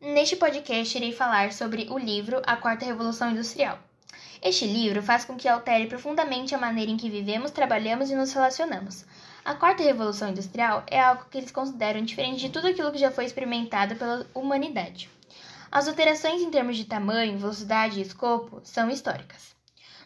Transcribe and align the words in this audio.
Neste 0.00 0.36
podcast, 0.36 0.96
irei 0.96 1.12
falar 1.12 1.52
sobre 1.52 1.86
o 1.90 1.98
livro 1.98 2.40
A 2.46 2.56
Quarta 2.56 2.84
Revolução 2.84 3.30
Industrial. 3.30 3.78
Este 4.42 4.66
livro 4.66 5.02
faz 5.02 5.24
com 5.24 5.34
que 5.34 5.48
altere 5.48 5.86
profundamente 5.86 6.54
a 6.54 6.58
maneira 6.58 6.90
em 6.90 6.96
que 6.96 7.08
vivemos, 7.08 7.50
trabalhamos 7.50 8.10
e 8.10 8.14
nos 8.14 8.32
relacionamos. 8.32 9.04
A 9.44 9.54
Quarta 9.54 9.82
Revolução 9.82 10.28
Industrial 10.28 10.84
é 10.86 11.00
algo 11.00 11.24
que 11.30 11.38
eles 11.38 11.50
consideram 11.50 12.02
diferente 12.02 12.40
de 12.40 12.50
tudo 12.50 12.68
aquilo 12.68 12.92
que 12.92 12.98
já 12.98 13.10
foi 13.10 13.24
experimentado 13.24 13.96
pela 13.96 14.26
humanidade. 14.34 15.10
As 15.72 15.88
alterações 15.88 16.42
em 16.42 16.50
termos 16.50 16.76
de 16.76 16.84
tamanho, 16.84 17.38
velocidade 17.38 17.98
e 17.98 18.02
escopo 18.02 18.60
são 18.62 18.90
históricas. 18.90 19.54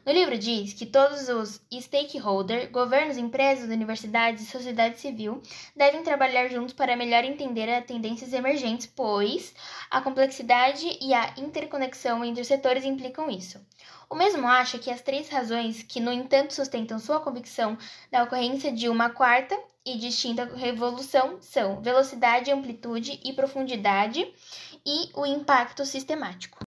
No 0.07 0.13
livro 0.13 0.39
diz 0.39 0.73
que 0.73 0.87
todos 0.87 1.29
os 1.29 1.61
stakeholders, 1.73 2.71
governos, 2.71 3.17
empresas, 3.17 3.69
universidades 3.69 4.43
e 4.43 4.51
sociedade 4.51 4.99
civil 4.99 5.43
devem 5.77 6.03
trabalhar 6.03 6.49
juntos 6.49 6.73
para 6.73 6.97
melhor 6.97 7.25
entender 7.25 7.69
as 7.69 7.85
tendências 7.85 8.33
emergentes, 8.33 8.87
pois 8.87 9.55
a 9.91 10.01
complexidade 10.01 10.87
e 11.01 11.13
a 11.13 11.35
interconexão 11.37 12.25
entre 12.25 12.43
os 12.43 12.49
setores 12.49 12.85
implicam 12.85 13.31
isso. 13.31 13.61
O 14.09 14.15
mesmo 14.15 14.47
acha 14.47 14.79
que 14.79 14.91
as 14.91 15.03
três 15.03 15.29
razões 15.29 15.83
que, 15.83 16.01
no 16.01 16.11
entanto, 16.11 16.55
sustentam 16.55 16.99
sua 16.99 17.21
convicção 17.21 17.77
da 18.11 18.23
ocorrência 18.23 18.73
de 18.73 18.89
uma 18.89 19.11
quarta 19.11 19.59
e 19.85 19.99
distinta 19.99 20.45
revolução 20.45 21.39
são 21.41 21.83
velocidade, 21.83 22.51
amplitude 22.51 23.21
e 23.23 23.33
profundidade 23.33 24.33
e 24.87 25.11
o 25.15 25.27
impacto 25.27 25.85
sistemático. 25.85 26.68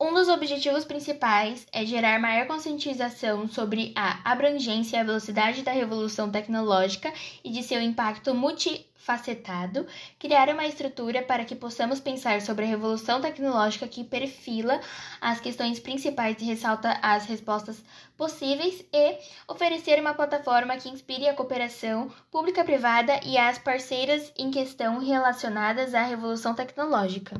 Um 0.00 0.14
dos 0.14 0.28
objetivos 0.28 0.84
principais 0.84 1.66
é 1.72 1.84
gerar 1.84 2.20
maior 2.20 2.46
conscientização 2.46 3.48
sobre 3.48 3.92
a 3.96 4.20
abrangência 4.30 4.96
e 4.96 5.00
a 5.00 5.02
velocidade 5.02 5.62
da 5.62 5.72
revolução 5.72 6.30
tecnológica 6.30 7.12
e 7.42 7.50
de 7.50 7.64
seu 7.64 7.82
impacto 7.82 8.32
multifacetado, 8.32 9.88
criar 10.16 10.50
uma 10.50 10.64
estrutura 10.66 11.20
para 11.22 11.44
que 11.44 11.56
possamos 11.56 11.98
pensar 11.98 12.40
sobre 12.42 12.64
a 12.64 12.68
revolução 12.68 13.20
tecnológica 13.20 13.88
que 13.88 14.04
perfila 14.04 14.80
as 15.20 15.40
questões 15.40 15.80
principais 15.80 16.40
e 16.40 16.44
ressalta 16.44 16.96
as 17.02 17.26
respostas 17.26 17.82
possíveis 18.16 18.84
e 18.92 19.18
oferecer 19.48 20.00
uma 20.00 20.14
plataforma 20.14 20.76
que 20.76 20.88
inspire 20.88 21.28
a 21.28 21.34
cooperação 21.34 22.08
pública-privada 22.30 23.18
e 23.24 23.36
as 23.36 23.58
parceiras 23.58 24.32
em 24.38 24.52
questão 24.52 25.00
relacionadas 25.00 25.92
à 25.92 26.04
revolução 26.04 26.54
tecnológica. 26.54 27.36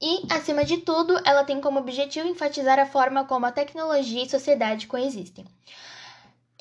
E, 0.00 0.22
acima 0.32 0.64
de 0.64 0.78
tudo, 0.78 1.20
ela 1.24 1.44
tem 1.44 1.60
como 1.60 1.80
objetivo 1.80 2.28
enfatizar 2.28 2.78
a 2.78 2.86
forma 2.86 3.24
como 3.24 3.46
a 3.46 3.52
tecnologia 3.52 4.22
e 4.22 4.28
sociedade 4.30 4.86
coexistem. 4.86 5.44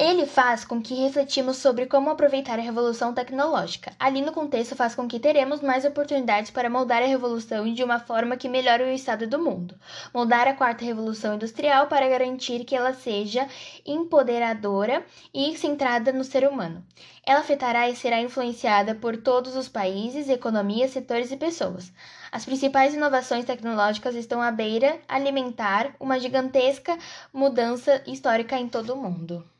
Ele 0.05 0.25
faz 0.25 0.65
com 0.65 0.81
que 0.81 0.95
refletimos 0.95 1.55
sobre 1.55 1.85
como 1.85 2.09
aproveitar 2.09 2.59
a 2.59 2.61
revolução 2.61 3.13
tecnológica. 3.13 3.93
Ali 3.97 4.19
no 4.19 4.33
contexto 4.33 4.75
faz 4.75 4.93
com 4.93 5.07
que 5.07 5.17
teremos 5.17 5.61
mais 5.61 5.85
oportunidades 5.85 6.51
para 6.51 6.69
moldar 6.69 7.01
a 7.01 7.05
revolução 7.05 7.73
de 7.73 7.81
uma 7.81 8.01
forma 8.01 8.35
que 8.35 8.49
melhore 8.49 8.83
o 8.83 8.91
estado 8.91 9.25
do 9.25 9.39
mundo. 9.39 9.79
Moldar 10.13 10.45
a 10.45 10.53
quarta 10.53 10.83
revolução 10.83 11.35
industrial 11.35 11.87
para 11.87 12.09
garantir 12.09 12.65
que 12.65 12.75
ela 12.75 12.93
seja 12.93 13.47
empoderadora 13.85 15.05
e 15.33 15.57
centrada 15.57 16.11
no 16.11 16.25
ser 16.25 16.45
humano. 16.45 16.83
Ela 17.25 17.39
afetará 17.39 17.89
e 17.89 17.95
será 17.95 18.19
influenciada 18.19 18.93
por 18.95 19.15
todos 19.15 19.55
os 19.55 19.69
países, 19.69 20.27
economias, 20.27 20.91
setores 20.91 21.31
e 21.31 21.37
pessoas. 21.37 21.93
As 22.29 22.43
principais 22.43 22.93
inovações 22.93 23.45
tecnológicas 23.45 24.15
estão 24.15 24.41
à 24.41 24.51
beira 24.51 24.99
alimentar 25.07 25.95
uma 25.97 26.19
gigantesca 26.19 26.97
mudança 27.31 28.03
histórica 28.05 28.57
em 28.59 28.67
todo 28.67 28.91
o 28.91 28.97
mundo. 28.97 29.52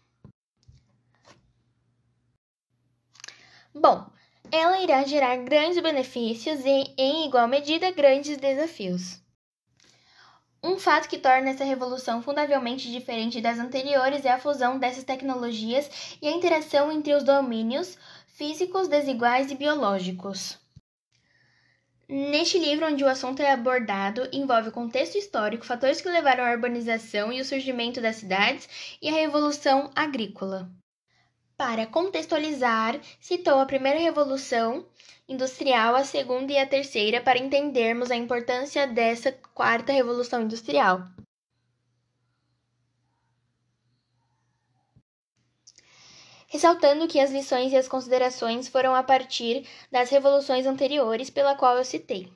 Bom, 3.76 4.06
ela 4.52 4.80
irá 4.82 5.04
gerar 5.04 5.38
grandes 5.38 5.82
benefícios 5.82 6.60
e, 6.64 6.94
em 6.96 7.26
igual 7.26 7.48
medida, 7.48 7.90
grandes 7.92 8.38
desafios. 8.38 9.20
Um 10.64 10.78
fato 10.78 11.10
que 11.10 11.18
torna 11.18 11.50
essa 11.50 11.64
revolução 11.64 12.22
fundavelmente 12.22 12.92
diferente 12.92 13.42
das 13.42 13.58
anteriores 13.58 14.24
é 14.26 14.32
a 14.32 14.40
fusão 14.40 14.78
dessas 14.78 15.04
tecnologias 15.04 16.18
e 16.22 16.28
a 16.28 16.32
interação 16.32 16.92
entre 16.92 17.14
os 17.14 17.24
domínios 17.24 17.98
físicos, 18.28 18.88
desiguais 18.88 19.52
e 19.52 19.56
biológicos. 19.56 20.58
Neste 22.08 22.60
livro, 22.60 22.86
onde 22.86 23.04
o 23.04 23.10
assunto 23.10 23.42
é 23.42 23.52
abordado, 23.52 24.30
envolve 24.32 24.70
o 24.70 24.72
contexto 24.72 25.18
histórico, 25.18 25.66
fatores 25.66 26.00
que 26.00 26.10
levaram 26.10 26.44
à 26.46 26.52
urbanização 26.52 27.34
e 27.34 27.42
o 27.42 27.46
surgimento 27.46 28.00
das 28.00 28.18
cidades 28.18 28.70
e 29.02 29.10
a 29.10 29.14
revolução 29.14 29.90
agrícola. 29.96 30.70
Para 31.58 31.86
contextualizar, 31.86 33.00
citou 33.20 33.60
a 33.60 33.66
primeira 33.66 34.00
revolução 34.00 34.86
industrial, 35.28 35.96
a 35.96 36.04
segunda 36.04 36.52
e 36.52 36.58
a 36.58 36.68
terceira 36.68 37.22
para 37.22 37.40
entendermos 37.40 38.12
a 38.12 38.16
importância 38.16 38.86
dessa 38.88 39.32
quarta 39.32 39.92
revolução 39.94 40.42
industrial. 40.42 41.08
ressaltando 46.54 47.08
que 47.08 47.20
as 47.20 47.32
lições 47.32 47.74
e 47.74 47.76
as 47.76 47.88
considerações 47.88 48.68
foram 48.68 48.94
a 48.94 49.02
partir 49.02 49.68
das 49.92 50.12
revoluções 50.12 50.68
anteriores 50.68 51.32
pela 51.32 51.56
qual 51.56 51.78
eu 51.80 51.84
citei. 51.84 52.32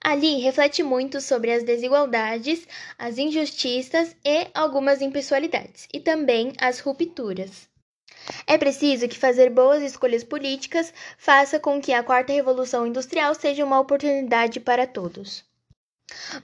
Ali 0.00 0.40
reflete 0.40 0.82
muito 0.82 1.20
sobre 1.20 1.52
as 1.52 1.62
desigualdades, 1.62 2.66
as 2.96 3.18
injustiças 3.18 4.16
e 4.24 4.46
algumas 4.54 5.02
impessoalidades, 5.02 5.86
e 5.92 6.00
também 6.00 6.54
as 6.58 6.80
rupturas. 6.80 7.68
É 8.46 8.56
preciso 8.56 9.08
que 9.08 9.18
fazer 9.18 9.50
boas 9.50 9.82
escolhas 9.82 10.24
políticas 10.24 10.92
faça 11.18 11.60
com 11.60 11.80
que 11.80 11.92
a 11.92 12.02
quarta 12.02 12.32
revolução 12.32 12.86
industrial 12.86 13.34
seja 13.34 13.64
uma 13.64 13.80
oportunidade 13.80 14.60
para 14.60 14.86
todos. 14.86 15.44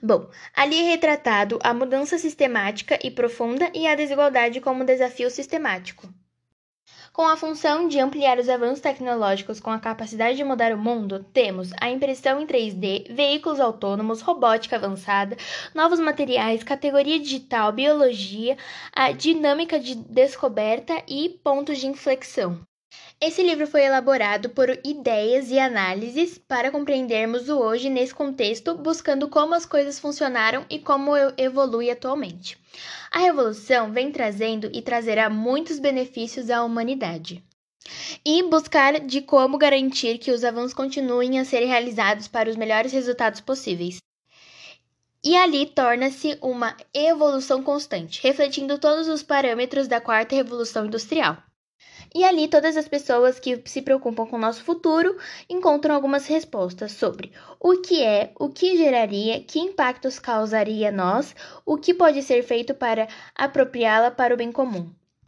Bom, 0.02 0.28
ali 0.54 0.80
é 0.80 0.90
retratado 0.90 1.58
a 1.62 1.72
mudança 1.74 2.18
sistemática 2.18 2.98
e 3.02 3.10
profunda 3.10 3.70
e 3.74 3.86
a 3.86 3.94
desigualdade 3.94 4.60
como 4.60 4.84
desafio 4.84 5.30
sistemático. 5.30 6.08
Com 7.12 7.26
a 7.26 7.36
função 7.36 7.88
de 7.88 7.98
ampliar 7.98 8.38
os 8.38 8.48
avanços 8.48 8.80
tecnológicos 8.80 9.60
com 9.60 9.70
a 9.70 9.78
capacidade 9.80 10.36
de 10.36 10.44
mudar 10.44 10.72
o 10.72 10.78
mundo, 10.78 11.24
temos 11.32 11.70
a 11.80 11.90
impressão 11.90 12.40
em 12.40 12.46
3D, 12.46 13.12
veículos 13.12 13.60
autônomos, 13.60 14.22
robótica 14.22 14.76
avançada, 14.76 15.36
novos 15.74 15.98
materiais, 15.98 16.62
categoria 16.62 17.18
digital, 17.18 17.72
biologia, 17.72 18.56
a 18.92 19.10
dinâmica 19.10 19.78
de 19.78 19.96
descoberta 19.96 21.02
e 21.08 21.28
pontos 21.42 21.78
de 21.78 21.88
inflexão. 21.88 22.60
Esse 23.22 23.42
livro 23.42 23.66
foi 23.66 23.82
elaborado 23.82 24.48
por 24.48 24.70
ideias 24.82 25.50
e 25.50 25.58
análises 25.58 26.38
para 26.38 26.70
compreendermos 26.70 27.50
o 27.50 27.58
hoje 27.58 27.90
nesse 27.90 28.14
contexto, 28.14 28.74
buscando 28.74 29.28
como 29.28 29.52
as 29.52 29.66
coisas 29.66 29.98
funcionaram 29.98 30.64
e 30.70 30.78
como 30.78 31.12
evolui 31.36 31.90
atualmente. 31.90 32.56
A 33.10 33.18
revolução 33.18 33.92
vem 33.92 34.10
trazendo 34.10 34.70
e 34.72 34.80
trazerá 34.80 35.28
muitos 35.28 35.78
benefícios 35.78 36.48
à 36.48 36.64
humanidade. 36.64 37.44
E 38.24 38.42
buscar 38.44 38.98
de 39.00 39.20
como 39.20 39.58
garantir 39.58 40.16
que 40.16 40.32
os 40.32 40.42
avanços 40.42 40.72
continuem 40.72 41.38
a 41.38 41.44
ser 41.44 41.66
realizados 41.66 42.26
para 42.26 42.48
os 42.48 42.56
melhores 42.56 42.90
resultados 42.90 43.42
possíveis. 43.42 43.98
E 45.22 45.36
ali 45.36 45.66
torna-se 45.66 46.38
uma 46.40 46.74
evolução 46.94 47.62
constante, 47.62 48.22
refletindo 48.22 48.78
todos 48.78 49.08
os 49.08 49.22
parâmetros 49.22 49.86
da 49.86 50.00
quarta 50.00 50.34
revolução 50.34 50.86
industrial. 50.86 51.49
E 52.14 52.24
ali 52.24 52.48
todas 52.48 52.76
as 52.76 52.88
pessoas 52.88 53.38
que 53.38 53.62
se 53.64 53.82
preocupam 53.82 54.26
com 54.26 54.36
o 54.36 54.40
nosso 54.40 54.62
futuro 54.64 55.16
encontram 55.48 55.94
algumas 55.94 56.26
respostas 56.26 56.92
sobre 56.92 57.32
o 57.58 57.80
que 57.80 58.02
é, 58.02 58.32
o 58.38 58.48
que 58.48 58.76
geraria, 58.76 59.42
que 59.42 59.58
impactos 59.58 60.18
causaria 60.18 60.88
a 60.88 60.92
nós, 60.92 61.34
o 61.64 61.76
que 61.76 61.94
pode 61.94 62.22
ser 62.22 62.42
feito 62.42 62.74
para 62.74 63.08
apropriá-la 63.34 64.10
para 64.10 64.34
o 64.34 64.36
bem 64.36 64.52
comum. 64.52 64.90